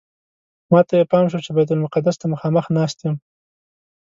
ماته 0.71 0.93
یې 0.99 1.05
پام 1.11 1.25
شو 1.31 1.39
چې 1.45 1.51
بیت 1.55 1.69
المقدس 1.71 2.15
ته 2.21 2.25
مخامخ 2.33 2.65
ناست 2.77 2.97
یم. 3.03 3.15